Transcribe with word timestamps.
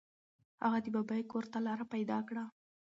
هغه 0.63 0.79
د 0.83 0.87
ببۍ 0.95 1.21
کور 1.31 1.45
ته 1.51 1.57
لاره 1.65 1.85
پیدا 1.93 2.17
کړه. 2.27 2.43